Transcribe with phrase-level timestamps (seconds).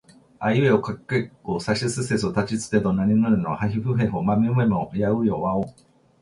[0.39, 5.63] あいうえおかきくけこさしすせそたちつてとなにぬねのはひふへほまみむめもやゆよわをん